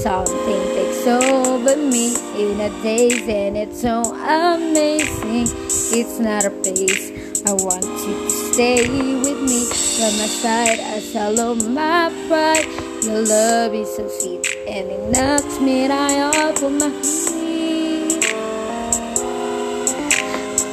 Something 0.00 0.62
takes 0.72 1.06
over 1.06 1.76
me 1.76 2.16
in 2.40 2.58
a 2.58 2.70
daze, 2.82 3.28
and 3.28 3.58
it's 3.58 3.82
so 3.82 4.00
amazing. 4.14 5.46
It's 5.92 6.18
not 6.18 6.46
a 6.46 6.50
place. 6.50 7.12
I 7.46 7.52
want 7.52 7.84
you 7.84 8.24
to 8.24 8.30
stay 8.30 8.88
with 8.88 9.40
me 9.42 9.68
by 10.00 10.10
my 10.16 10.26
side. 10.40 10.80
I 10.80 11.00
swallow 11.00 11.54
my 11.54 12.08
pride. 12.28 12.64
Your 13.04 13.26
love 13.26 13.74
is 13.74 13.94
so 13.94 14.08
sweet, 14.08 14.46
and 14.66 14.88
it 14.90 15.10
knocks 15.10 15.60
me 15.60 15.86
right 15.86 16.32
off 16.34 16.62
of 16.62 16.72
my 16.72 16.90
feet. 17.02 18.24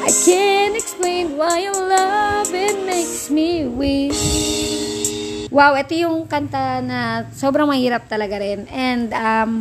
I 0.07 0.09
can't 0.25 0.75
explain 0.77 1.35
why 1.35 1.59
your 1.59 1.73
love 1.73 2.30
makes 2.91 3.31
me 3.31 3.63
weak. 3.63 4.11
Wow, 5.47 5.79
ito 5.79 5.95
yung 5.95 6.27
kanta 6.27 6.83
na 6.83 7.27
sobrang 7.31 7.67
mahirap 7.67 8.07
talaga 8.11 8.35
rin. 8.39 8.67
And 8.67 9.07
um 9.15 9.51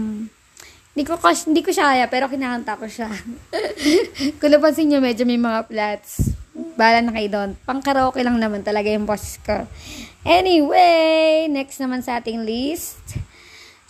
hindi 0.91 1.07
ko 1.07 1.15
hindi 1.47 1.63
ko 1.63 1.71
siya 1.71 1.95
kaya 1.95 2.07
pero 2.11 2.27
kinakanta 2.27 2.75
ko 2.75 2.91
siya. 2.91 3.07
Kung 4.43 4.51
napansin 4.51 4.91
niyo 4.91 4.99
medyo 4.99 5.23
may 5.23 5.39
mga 5.39 5.71
flats. 5.71 6.35
Bala 6.75 6.99
na 7.07 7.15
kayo 7.15 7.29
doon. 7.31 7.51
Pang 7.63 7.79
karaoke 7.79 8.21
lang 8.27 8.37
naman 8.43 8.67
talaga 8.67 8.91
yung 8.91 9.07
boss 9.07 9.39
ko. 9.47 9.65
Anyway, 10.27 11.47
next 11.47 11.79
naman 11.79 12.03
sa 12.03 12.19
ating 12.19 12.43
list. 12.43 13.01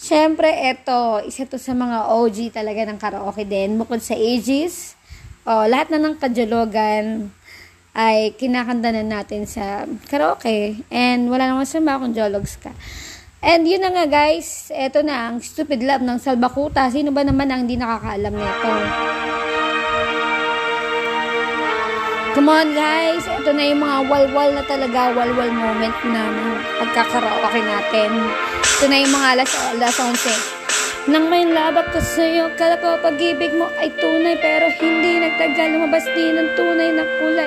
Siyempre, 0.01 0.49
ito, 0.49 1.21
isa 1.29 1.45
to 1.45 1.61
sa 1.61 1.77
mga 1.77 2.09
OG 2.09 2.57
talaga 2.57 2.89
ng 2.89 2.97
karaoke 3.01 3.45
din. 3.45 3.77
Bukod 3.77 4.01
sa 4.01 4.17
ages, 4.17 4.97
oh, 5.45 5.69
lahat 5.69 5.93
na 5.93 6.01
ng 6.01 6.17
kajologan 6.17 7.29
ay 7.95 8.39
kinakanta 8.39 8.95
na 8.95 9.03
natin 9.03 9.47
sa 9.47 9.87
karaoke. 10.07 10.87
And 10.91 11.27
wala 11.27 11.51
namang 11.51 11.67
sama 11.67 11.99
kung 11.99 12.15
jologs 12.15 12.59
ka. 12.61 12.71
And 13.41 13.65
yun 13.65 13.81
na 13.81 13.89
nga 13.89 14.05
guys, 14.05 14.69
eto 14.69 15.01
na 15.01 15.33
ang 15.33 15.41
Stupid 15.41 15.81
Love 15.81 16.05
ng 16.05 16.21
Salbakuta. 16.21 16.93
Sino 16.93 17.09
ba 17.09 17.25
naman 17.25 17.49
ang 17.49 17.65
hindi 17.65 17.81
nakakaalam 17.81 18.35
nito? 18.37 18.73
Come 22.37 22.53
on 22.53 22.69
guys, 22.77 23.25
ito 23.27 23.51
na 23.51 23.65
yung 23.65 23.81
mga 23.81 23.99
walwal 24.07 24.51
na 24.55 24.63
talaga, 24.69 25.11
walwal 25.17 25.51
moment 25.51 25.97
na 26.05 26.23
pagkakaraoke 26.79 27.65
natin. 27.65 28.13
Ito 28.61 28.85
na 28.87 28.97
yung 29.03 29.13
mga 29.17 29.29
alas, 29.35 29.51
alas 29.73 29.97
11. 29.97 30.61
Nang 31.09 31.33
may 31.33 31.49
labak 31.49 31.97
ko 31.97 31.99
sa'yo, 32.05 32.53
kala 32.61 32.77
ko 32.77 33.01
pag-ibig 33.01 33.57
mo 33.57 33.65
ay 33.81 33.89
tunay 33.97 34.37
Pero 34.37 34.69
hindi 34.69 35.17
nagtagal, 35.17 35.81
lumabas 35.81 36.05
din 36.13 36.37
ng 36.37 36.49
tunay 36.61 36.93
na 36.93 37.09
kulay 37.17 37.40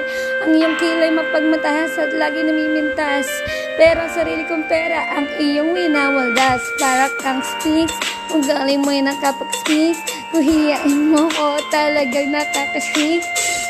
Ang 0.73 0.81
kilay 0.81 1.13
mapagmataas 1.13 2.01
at 2.01 2.17
lagi 2.17 2.41
namimintas 2.41 3.29
Pero 3.77 4.09
sarili 4.09 4.41
kong 4.41 4.65
pera, 4.65 5.05
ang 5.13 5.29
iyong 5.37 5.69
winawaldas 5.69 6.65
Para 6.81 7.13
kang 7.21 7.45
sphinx, 7.45 7.93
kung 8.33 8.41
galing 8.41 8.81
mo 8.81 8.89
yung 8.89 9.05
nakapag-sphinx 9.05 10.01
Kuhiyain 10.33 11.13
mo 11.13 11.29
ko 11.29 11.61
talagang 11.69 12.33
nakaka-sphinx 12.33 13.21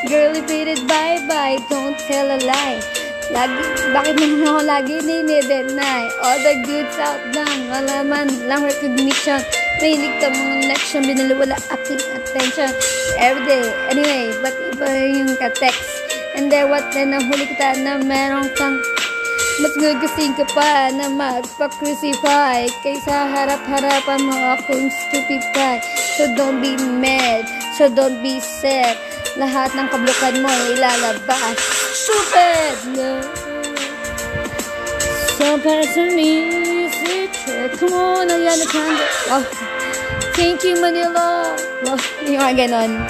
Girl, 0.07 0.31
repeated 0.31 0.87
bye-bye, 0.87 1.59
don't 1.67 1.99
tell 2.07 2.31
a 2.31 2.39
lie. 2.39 2.79
Lagi, 3.35 3.63
bakit 3.91 4.15
naman 4.23 4.47
ako 4.47 4.61
lagi 4.63 4.95
nini-deny? 5.03 6.03
All 6.23 6.39
the 6.39 6.55
goods 6.63 6.95
out 7.03 7.19
lang, 7.35 7.67
wala 7.67 7.99
man 8.03 8.31
lang 8.47 8.63
recognition. 8.63 9.43
Mahilig 9.83 10.15
ka 10.23 10.31
mga 10.31 10.71
leksyon, 10.71 11.03
binaliwala 11.03 11.59
aking 11.67 12.03
attention. 12.15 12.71
Everyday, 13.19 13.67
anyway, 13.91 14.31
ba't 14.39 14.55
iba 14.55 14.87
yung 15.19 15.35
ka-text? 15.35 15.92
And 16.33 16.49
then 16.49 16.69
what 16.69 16.89
na 16.97 17.17
nahuli 17.17 17.45
kita 17.53 17.81
na 17.85 18.01
meron 18.01 18.49
kang 18.57 18.81
mas 19.61 19.73
gugusin 19.77 20.33
ka 20.33 20.49
pa 20.49 20.89
na 20.89 21.13
magpa-crucify 21.13 22.65
kaysa 22.81 23.13
harap-harapan 23.29 24.19
mo 24.25 24.33
akong 24.57 24.89
stupid 24.89 25.45
pie. 25.53 25.77
So 26.17 26.25
don't 26.33 26.57
be 26.57 26.73
mad, 26.77 27.45
so 27.77 27.85
don't 27.85 28.17
be 28.25 28.41
sad. 28.41 28.97
Lahat 29.37 29.77
ng 29.77 29.87
kablukan 29.93 30.41
mo 30.41 30.49
ilalabas. 30.73 31.57
Stupid 31.93 32.97
love. 32.97 33.29
So 35.37 35.57
person 35.61 36.17
easy 36.17 37.29
trick. 37.29 37.77
Come 37.77 37.93
on, 37.93 38.33
ayan 38.33 38.57
na 38.57 38.67
candle. 38.69 39.09
Oh. 39.29 39.45
Thank 40.33 40.65
you, 40.65 40.81
Manila. 40.81 41.53
Oh, 41.85 41.99
yung 42.25 42.41
mga 42.41 42.65
ganon. 42.65 43.05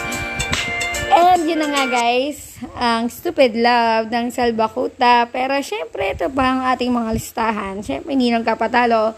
And 1.07 1.43
yun 1.47 1.63
na 1.63 1.71
nga 1.71 1.83
guys, 1.87 2.52
ang 2.75 3.11
Stupid 3.11 3.57
Love 3.59 4.07
ng 4.07 4.31
Salbakuta. 4.31 5.27
Pero 5.31 5.57
syempre, 5.59 6.15
ito 6.15 6.27
pa 6.31 6.43
ang 6.55 6.61
ating 6.73 6.91
mga 6.91 7.09
listahan. 7.15 7.83
Syempre, 7.83 8.15
hindi 8.15 8.29
nang 8.31 8.45
kapatalo 8.45 9.17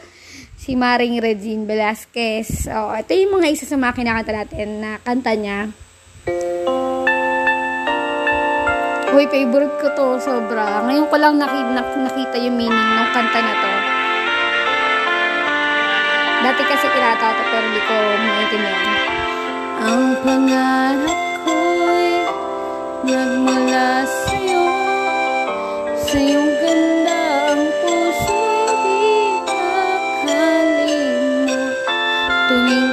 si 0.56 0.74
Maring 0.74 1.22
Regine 1.22 1.68
Velasquez. 1.68 2.66
So, 2.66 2.90
ito 2.96 3.12
yung 3.14 3.38
mga 3.38 3.48
isa 3.54 3.66
sa 3.70 3.78
mga 3.78 3.94
kinakanta 4.02 4.34
natin 4.34 4.68
na 4.82 4.92
kanta 5.04 5.34
niya. 5.38 5.70
Uy, 9.16 9.26
favorite 9.32 9.76
ko 9.80 9.88
to, 9.96 10.08
sobra. 10.20 10.84
Ngayon 10.84 11.08
ko 11.08 11.16
lang 11.16 11.40
nakita, 11.40 11.72
nakita 11.80 12.36
yung 12.42 12.58
meaning 12.60 12.90
ng 13.00 13.10
kanta 13.16 13.40
na 13.40 13.54
to. 13.56 13.74
Dati 16.46 16.62
kasi 16.68 16.86
kinata 16.92 17.28
to, 17.32 17.44
pero 17.48 17.64
hindi 17.64 17.82
ko 17.86 17.96
maintindihan. 18.22 19.00
Ang 19.86 20.04
pangarap 20.20 21.25
nagmula 23.06 24.02
sa'yo, 24.02 24.66
sa 26.10 26.18
ganda 26.58 27.54
ang 27.54 27.66
puso 27.86 28.42
di 28.82 29.06
makalimot. 29.46 31.14
Tuwing 32.50 32.90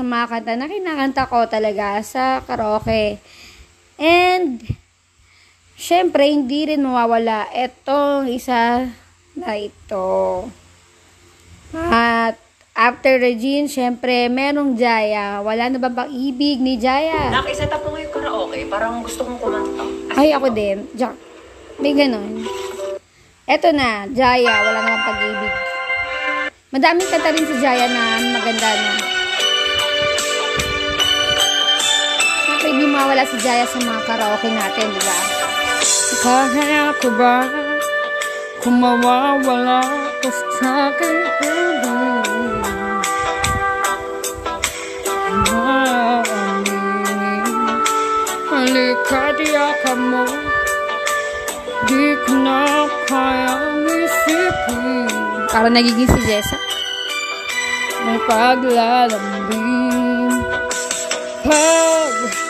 sa 0.00 0.08
mga 0.08 0.26
kanta 0.32 0.52
na 0.56 0.64
kinakanta 0.64 1.28
ko 1.28 1.44
talaga 1.44 2.00
sa 2.00 2.40
karaoke. 2.40 3.20
And, 4.00 4.64
syempre, 5.76 6.24
hindi 6.24 6.72
rin 6.72 6.80
mawawala 6.80 7.52
itong 7.52 8.32
isa 8.32 8.88
na 9.36 9.52
ito. 9.60 10.48
At, 11.76 12.40
after 12.72 13.20
Regine, 13.20 13.68
syempre, 13.68 14.32
merong 14.32 14.72
Jaya. 14.80 15.44
Wala 15.44 15.68
na 15.68 15.76
ba 15.76 15.92
bang 15.92 16.08
ibig 16.08 16.64
ni 16.64 16.80
Jaya? 16.80 17.28
Nak, 17.28 17.52
set 17.52 17.68
up 17.68 17.84
mo 17.84 18.00
yung 18.00 18.08
karaoke. 18.08 18.64
Parang 18.72 19.04
gusto 19.04 19.20
kong 19.20 19.36
kumanta. 19.36 19.84
Ay, 20.16 20.32
ako 20.32 20.48
din. 20.48 20.88
Jack. 20.96 21.12
May 21.76 21.92
ganun. 21.92 22.40
Eto 23.44 23.68
na, 23.76 24.08
Jaya, 24.08 24.64
wala 24.64 24.80
namang 24.80 25.04
pag-ibig. 25.12 25.54
Madaming 26.72 27.08
kanta 27.12 27.36
rin 27.36 27.44
si 27.44 27.56
Jaya 27.60 27.84
na 27.84 28.16
maganda 28.32 28.70
na. 28.80 29.09
Mawala 33.00 33.24
si 33.24 33.40
Jaya 33.40 33.64
sa 33.64 33.80
mga 33.80 34.04
karaoke 34.04 34.52
natin, 34.52 34.92
di 34.92 35.00
ba? 35.00 35.16
Kaya 36.20 36.92
ko 37.00 37.08
ba 37.16 37.48
kung 38.60 38.76
mawawala 38.76 39.80
ka 40.20 40.30
sa 40.60 40.92
akin? 40.92 41.16
Halika, 48.50 49.32
diyakan 49.40 49.98
mo 50.12 50.24
Di 51.88 52.12
ko 52.28 52.36
na 52.36 52.84
kayang 53.08 53.88
isipin 53.88 55.08
Para 55.48 55.72
nagiging 55.72 56.04
si 56.04 56.20
Jessa 56.28 56.60
May 58.04 58.20
paglalambing 58.28 60.44
Pag 61.40 62.49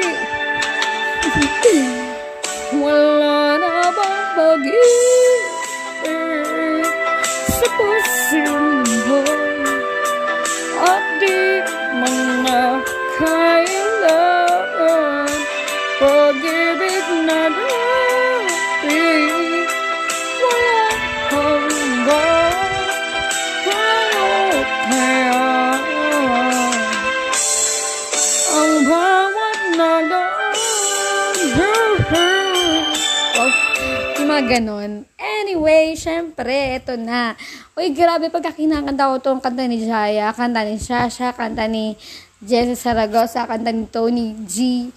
syempre, 36.41 36.81
eto 36.81 36.93
na. 36.97 37.37
Uy, 37.77 37.93
grabe 37.93 38.33
pagka 38.33 38.57
kinakanta 38.57 39.13
ko 39.13 39.21
itong 39.21 39.41
kanta 39.41 39.69
ni 39.69 39.85
Jaya, 39.85 40.33
kanta 40.33 40.65
ni 40.65 40.81
Shasha, 40.81 41.37
kanta 41.37 41.69
ni 41.69 41.93
Jessa 42.41 42.73
Saragosa, 42.73 43.45
kanta 43.45 43.69
ni 43.69 43.85
Tony 43.85 44.33
G. 44.49 44.89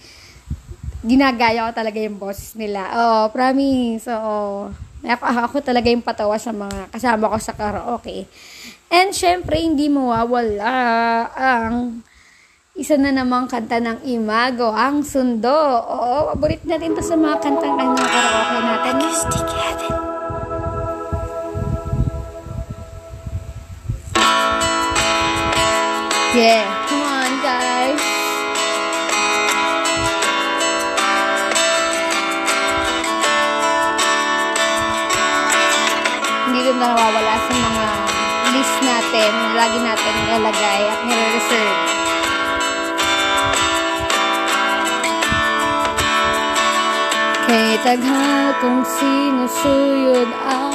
Ginagaya 1.05 1.69
ko 1.69 1.71
talaga 1.77 2.01
yung 2.01 2.17
boss 2.17 2.57
nila. 2.57 2.81
Oo, 2.97 3.29
promise. 3.29 4.09
Oo. 4.09 4.73
Ako, 5.05 5.21
ako 5.21 5.57
talaga 5.61 5.85
yung 5.93 6.01
patawa 6.01 6.33
sa 6.41 6.49
mga 6.49 6.89
kasama 6.89 7.29
ko 7.29 7.37
sa 7.37 7.53
karaoke. 7.53 8.25
And 8.89 9.13
syempre, 9.13 9.61
hindi 9.61 9.85
mawawala 9.85 10.73
ang 11.37 12.01
isa 12.73 12.97
na 12.97 13.13
namang 13.13 13.45
kanta 13.45 13.77
ng 13.77 14.01
Imago, 14.09 14.73
ang 14.73 15.05
Sundo. 15.05 15.53
Oo, 15.85 16.33
paborit 16.33 16.65
natin 16.65 16.97
to 16.97 17.05
sa 17.05 17.13
mga 17.13 17.37
kantang 17.37 17.77
ano, 17.77 18.01
karaoke 18.01 18.57
natin. 18.65 18.93
Gusti 18.97 19.39
Kevin. 19.45 20.04
Yeah. 26.35 26.67
Come 26.91 26.99
on, 26.99 27.31
guys. 27.47 27.95
Hindi 36.43 36.59
rin 36.59 36.75
na 36.75 36.91
nawawala 36.91 37.35
sa 37.39 37.53
mga 37.55 37.85
list 38.51 38.77
natin 38.83 39.31
na 39.31 39.47
lagi 39.55 39.79
natin 39.79 40.11
nilalagay 40.11 40.81
at 40.83 40.99
nire-reserve. 41.07 41.79
Kay 47.47 47.71
tagha 47.79 48.59
kung 48.59 48.83
sino 48.83 49.47
suyod 49.47 50.27
ang 50.43 50.74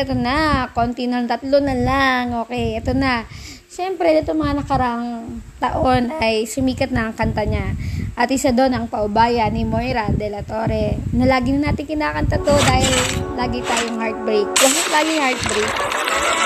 Ito 0.00 0.16
na, 0.16 0.72
konti 0.72 1.04
na, 1.04 1.20
tatlo 1.28 1.60
na 1.60 1.76
lang. 1.76 2.32
Okay, 2.48 2.80
ito 2.80 2.96
na. 2.96 3.28
Siyempre, 3.68 4.16
ito 4.16 4.32
mga 4.32 4.64
nakarang 4.64 5.28
taon 5.60 6.08
ay 6.24 6.48
sumikat 6.48 6.88
na 6.88 7.12
ang 7.12 7.14
kanta 7.14 7.44
niya. 7.44 7.76
At 8.16 8.32
isa 8.32 8.48
doon 8.48 8.72
ang 8.72 8.88
paubaya 8.88 9.44
ni 9.52 9.68
Moira 9.68 10.08
de 10.08 10.32
la 10.32 10.40
Torre. 10.40 10.96
Na 11.12 11.28
lagi 11.28 11.52
na 11.52 11.68
natin 11.68 11.84
kinakanta 11.84 12.40
to 12.40 12.54
dahil 12.64 12.96
lagi 13.36 13.60
tayong 13.60 14.00
heartbreak. 14.00 14.48
Lahat 14.48 14.86
lagi 14.88 15.14
heartbreak. 15.20 15.72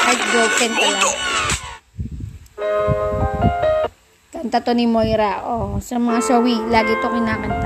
Heartbroken 0.02 0.72
pala. 0.74 1.10
Kanta 4.34 4.58
to 4.66 4.74
ni 4.74 4.90
Moira. 4.90 5.46
Oh, 5.46 5.78
sa 5.78 6.02
mga 6.02 6.26
sawi, 6.26 6.58
lagi 6.74 6.98
to 6.98 7.06
kinakanta. 7.06 7.63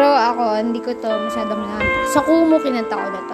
Pero 0.00 0.16
ako, 0.16 0.56
hindi 0.56 0.80
ko 0.80 0.96
to 0.96 1.12
masyadong 1.12 1.60
nakanta. 1.60 2.08
Sa 2.08 2.24
Kumu, 2.24 2.56
kinanta 2.64 2.96
ko 2.96 3.04
na 3.04 3.20
to. 3.20 3.29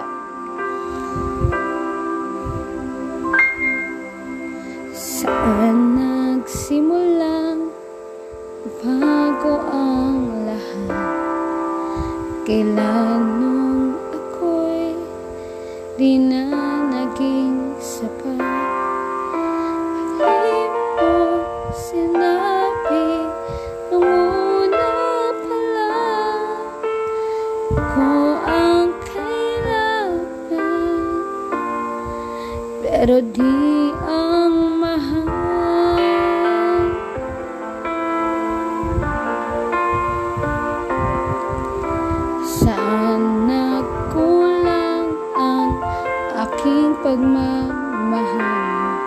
Pagmamahal. 47.07 48.99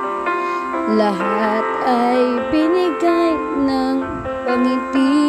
Lahat 0.97 1.65
ay 1.85 2.21
binigay 2.49 3.37
ng 3.61 3.97
pangiti 4.49 5.20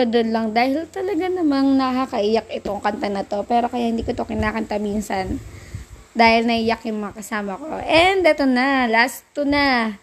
Hanggang 0.00 0.16
doon 0.16 0.32
lang 0.32 0.46
dahil 0.56 0.88
talaga 0.88 1.28
namang 1.28 1.76
nakakaiyak 1.76 2.48
itong 2.56 2.80
kanta 2.80 3.12
na 3.12 3.20
to 3.20 3.44
pero 3.44 3.68
kaya 3.68 3.92
hindi 3.92 4.00
ko 4.00 4.16
to 4.16 4.24
kinakanta 4.24 4.80
minsan 4.80 5.36
dahil 6.16 6.48
naiyak 6.48 6.88
yung 6.88 7.04
mga 7.04 7.20
kasama 7.20 7.60
ko. 7.60 7.68
And 7.84 8.24
eto 8.24 8.48
na, 8.48 8.88
last 8.88 9.28
two 9.36 9.44
na. 9.44 10.00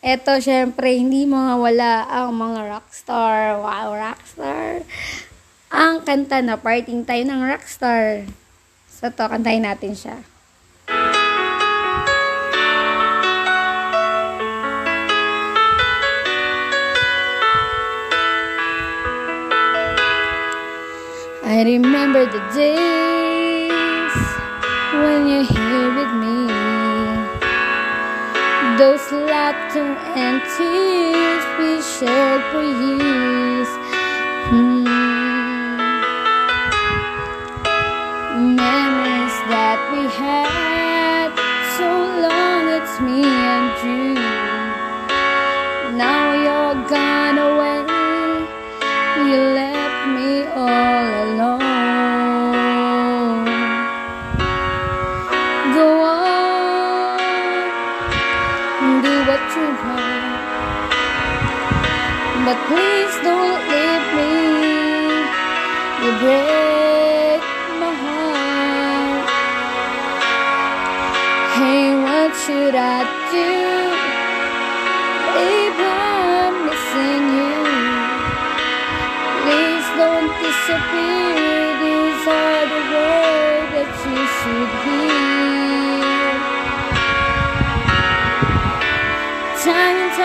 Eto, 0.00 0.40
syempre, 0.40 0.96
hindi 0.96 1.28
mawala 1.28 2.08
ang 2.08 2.32
mga 2.32 2.72
rockstar. 2.72 3.60
Wow, 3.60 3.92
rockstar. 3.92 4.80
Ang 5.68 6.00
kanta 6.08 6.40
na 6.40 6.56
parting 6.56 7.04
tayo 7.04 7.28
ng 7.28 7.44
rockstar. 7.44 8.24
So, 8.88 9.12
to, 9.12 9.28
kantahin 9.28 9.68
natin 9.68 9.92
siya. 9.92 10.24
I 21.46 21.62
remember 21.62 22.24
the 22.24 22.40
days 22.54 23.70
when 24.96 25.28
you're 25.28 25.44
here 25.44 25.88
with 25.92 26.12
me. 26.24 26.48
Those 28.78 29.12
laughter 29.12 29.92
and 30.16 30.40
tears 30.56 31.44
we 31.58 31.82
shared 31.98 32.42
for 32.50 32.62
years. 32.64 33.68
Hmm. 34.48 34.84
Memories 38.56 39.36
that 39.52 39.78
we 39.92 40.08
had 40.16 40.63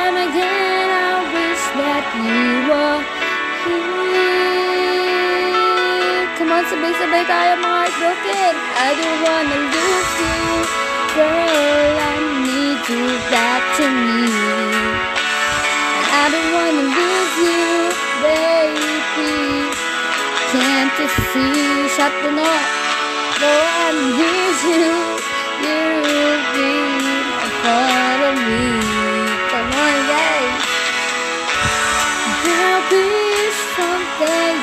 Time 0.10 0.26
again, 0.26 0.90
I 0.90 1.22
wish 1.38 1.64
that 1.78 2.02
you 2.18 2.66
were 2.66 2.98
here. 3.62 4.74
Come 6.34 6.50
on, 6.50 6.66
sabay-sabay 6.66 7.30
tayo 7.30 7.62
mga 7.62 7.70
heartbroken. 7.70 8.54
I 8.58 8.90
don't 8.98 9.22
wanna 9.22 9.70
lose 9.70 10.14
you. 10.18 10.66
girl. 11.14 11.94
I 12.10 12.42
need 12.42 12.82
you 12.90 13.06
back 13.30 13.62
to 13.78 13.86
me. 13.86 14.34
I 16.10 16.26
don't 16.34 16.58
wanna 16.58 16.90
lose 16.90 17.36
you, 17.46 17.94
baby. 18.26 19.70
Can't 20.50 20.90
you 21.06 21.06
see? 21.38 21.86
Shut 21.94 22.10
the 22.26 22.34
door. 22.34 22.62
Go 23.38 23.54
and 23.86 24.18
miss 24.18 24.58
you. 24.74 24.90
You'll 25.62 26.42
be 26.58 26.74
a 27.46 27.50
part 27.62 28.22
of 28.26 28.42
me. 28.42 28.89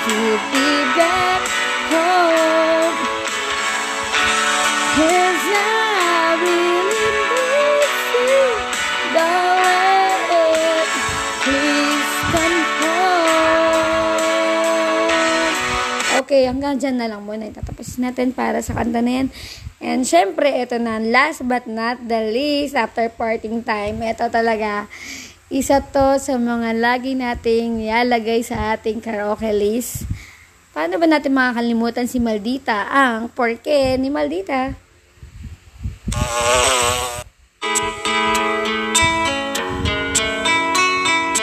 You'd 0.06 0.44
be 0.54 0.70
back 0.94 1.42
home. 1.90 2.94
Cause 4.94 5.46
I 5.50 6.38
really 6.38 6.86
miss 6.86 7.90
you, 8.14 8.38
darling. 9.18 10.86
Please 11.42 12.10
come 12.30 12.62
home. 12.86 13.86
Okay, 16.22 16.46
hanggang 16.46 16.78
dyan 16.78 17.02
na 17.02 17.10
lang 17.10 17.26
muna. 17.26 17.50
Itatapos 17.50 17.98
natin 17.98 18.30
para 18.30 18.62
sa 18.62 18.78
kanta 18.78 19.02
na 19.02 19.10
yan. 19.10 19.34
And 19.82 20.06
syempre, 20.08 20.48
ito 20.54 20.78
na, 20.80 21.02
last 21.02 21.44
but 21.44 21.68
not 21.68 22.00
the 22.06 22.32
least, 22.32 22.72
after 22.78 23.10
parting 23.12 23.60
time, 23.60 24.00
ito 24.00 24.24
talaga, 24.32 24.88
isa 25.46 25.78
to 25.78 26.18
sa 26.18 26.34
mga 26.34 26.74
lagi 26.74 27.14
nating 27.14 27.86
ilalagay 27.86 28.42
sa 28.42 28.74
ating 28.74 28.98
karaoke 28.98 29.46
list. 29.54 30.02
Paano 30.74 30.98
ba 30.98 31.06
natin 31.06 31.38
makakalimutan 31.38 32.10
si 32.10 32.18
Maldita? 32.18 32.90
Ang 32.90 33.30
porke 33.30 33.94
ni 33.94 34.10
Maldita. 34.10 34.74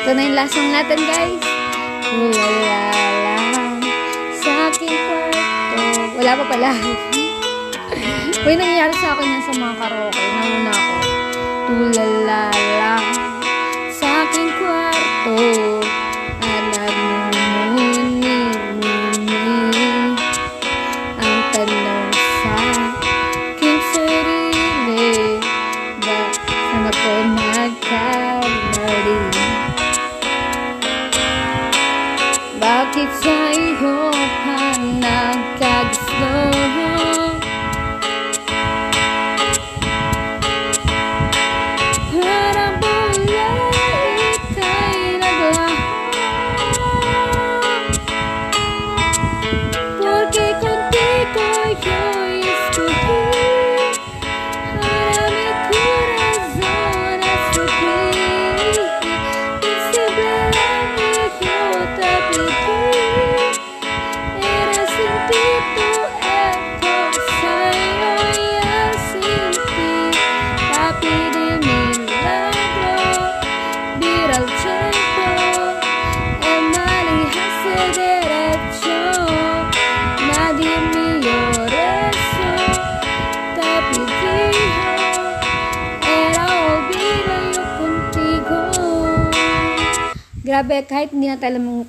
Ito 0.03 0.09
na 0.11 0.21
yung 0.27 0.35
last 0.35 0.51
song 0.51 0.67
natin, 0.67 0.99
guys. 0.99 1.39
Ulala 2.11 2.83
lang 3.23 3.79
sa 4.35 4.51
aking 4.67 4.91
kwarto. 4.91 5.79
Wala 6.19 6.31
pa 6.35 6.43
pala. 6.51 6.71
Uy, 8.45 8.53
nangyayari 8.59 8.95
sa 8.99 9.15
akin 9.15 9.31
yan 9.31 9.43
sa 9.47 9.53
mga 9.55 9.73
karaoke. 9.79 10.23
Nauna 10.27 10.71
ako. 10.75 10.95
Tulala 11.71 12.41
lang 12.51 13.22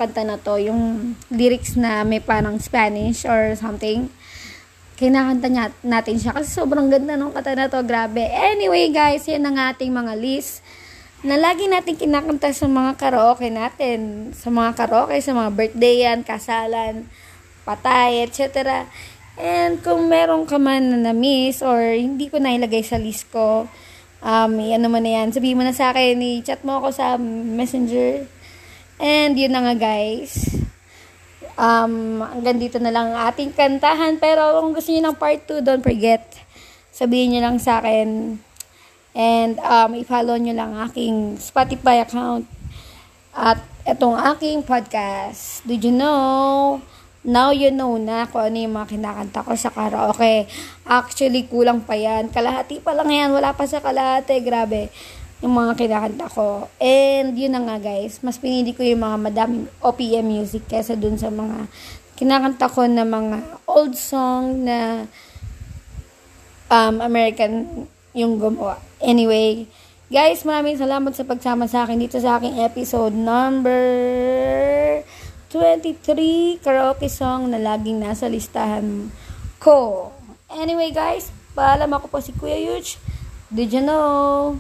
kanta 0.05 0.23
na 0.29 0.37
to, 0.37 0.61
yung 0.61 1.17
lyrics 1.33 1.81
na 1.81 2.05
may 2.05 2.21
parang 2.21 2.61
Spanish 2.61 3.25
or 3.25 3.57
something, 3.57 4.13
kinakanta 5.01 5.49
niya, 5.49 5.73
natin 5.81 6.21
siya 6.21 6.37
kasi 6.37 6.53
sobrang 6.53 6.93
ganda 6.93 7.17
ng 7.17 7.33
kanta 7.33 7.57
na 7.57 7.73
to, 7.73 7.81
grabe. 7.81 8.21
Anyway 8.29 8.93
guys, 8.93 9.25
yan 9.25 9.49
ang 9.49 9.57
ating 9.57 9.89
mga 9.91 10.13
list 10.21 10.61
na 11.25 11.41
lagi 11.41 11.65
natin 11.65 11.97
kinakanta 11.97 12.53
sa 12.53 12.69
mga 12.69 13.01
karaoke 13.01 13.49
natin. 13.49 14.31
Sa 14.37 14.53
mga 14.53 14.77
karaoke, 14.77 15.17
sa 15.25 15.33
mga 15.33 15.51
birthday 15.57 16.05
yan, 16.05 16.21
kasalan, 16.21 17.09
patay, 17.65 18.29
etc. 18.29 18.85
And 19.41 19.81
kung 19.81 20.13
meron 20.13 20.45
ka 20.45 20.61
man 20.61 20.93
na 20.93 21.11
na-miss 21.11 21.65
or 21.65 21.81
hindi 21.97 22.29
ko 22.29 22.37
nailagay 22.45 22.85
sa 22.85 23.01
list 23.01 23.33
ko, 23.33 23.65
um, 24.21 24.53
ano 24.61 24.87
mo 24.93 25.01
na 25.01 25.11
yan, 25.25 25.33
sabihin 25.33 25.57
mo 25.57 25.65
na 25.65 25.73
sa 25.73 25.97
akin, 25.97 26.21
i-chat 26.21 26.61
mo 26.61 26.85
ako 26.85 26.93
sa 26.93 27.17
messenger. 27.17 28.29
And 28.99 29.35
yun 29.35 29.51
na 29.51 29.63
nga 29.71 29.75
guys. 29.75 30.47
Um, 31.55 32.23
hanggang 32.23 32.59
dito 32.59 32.79
na 32.83 32.91
lang 32.91 33.15
ang 33.15 33.31
ating 33.31 33.55
kantahan. 33.55 34.19
Pero 34.19 34.63
kung 34.63 34.75
gusto 34.75 34.91
niyo 34.91 35.03
ng 35.07 35.19
part 35.19 35.43
2, 35.47 35.63
don't 35.63 35.83
forget. 35.83 36.23
Sabihin 36.95 37.35
niyo 37.35 37.41
lang 37.43 37.59
sa 37.59 37.83
akin. 37.83 38.39
And 39.15 39.55
um, 39.63 39.95
i-follow 39.99 40.39
niyo 40.39 40.59
lang 40.59 40.75
aking 40.91 41.39
Spotify 41.39 42.03
account. 42.03 42.47
At 43.35 43.63
itong 43.87 44.19
aking 44.35 44.63
podcast. 44.67 45.63
Did 45.67 45.87
you 45.87 45.95
know? 45.95 46.79
Now 47.25 47.57
you 47.57 47.73
know 47.73 47.97
na 47.97 48.29
kung 48.29 48.53
ano 48.53 48.57
yung 48.61 48.77
mga 48.77 48.95
kinakanta 48.95 49.41
ko 49.43 49.57
sa 49.57 49.73
karaoke. 49.73 50.45
Actually, 50.85 51.49
kulang 51.49 51.81
pa 51.83 51.97
yan. 51.97 52.29
Kalahati 52.29 52.85
pa 52.85 52.93
lang 52.93 53.09
yan. 53.09 53.33
Wala 53.33 53.57
pa 53.57 53.65
sa 53.65 53.81
kalahati. 53.81 54.45
Grabe 54.45 54.93
yung 55.45 55.61
mga 55.61 55.77
kinakanta 55.77 56.33
ko. 56.33 56.73
And 56.81 57.37
yun 57.37 57.53
na 57.53 57.61
nga 57.69 57.77
guys, 57.77 58.25
mas 58.25 58.41
pinili 58.41 58.73
ko 58.73 58.81
yung 58.81 59.05
mga 59.05 59.19
madaming 59.21 59.69
OPM 59.85 60.25
music 60.25 60.65
kesa 60.65 60.97
dun 60.97 61.21
sa 61.21 61.29
mga 61.29 61.69
kinakanta 62.17 62.65
ko 62.73 62.89
na 62.89 63.05
mga 63.05 63.61
old 63.69 63.93
song 63.93 64.65
na 64.65 65.05
um, 66.73 66.97
American 67.05 67.85
yung 68.17 68.41
gumawa. 68.41 68.81
Anyway, 69.05 69.69
guys, 70.09 70.49
maraming 70.49 70.81
salamat 70.81 71.13
sa 71.13 71.29
pagsama 71.29 71.69
sa 71.69 71.85
akin 71.85 72.01
dito 72.01 72.17
sa 72.17 72.41
aking 72.41 72.65
episode 72.65 73.13
number 73.13 73.85
23 75.53 76.65
karaoke 76.65 77.13
song 77.13 77.53
na 77.53 77.61
laging 77.61 78.01
nasa 78.01 78.33
listahan 78.33 79.13
ko. 79.61 80.09
Anyway, 80.49 80.89
guys, 80.89 81.29
paalam 81.53 81.93
ako 81.93 82.09
po 82.09 82.19
si 82.25 82.33
Kuya 82.33 82.57
Yuch. 82.57 82.97
Did 83.53 83.71
you 83.77 83.85
know? 83.85 84.57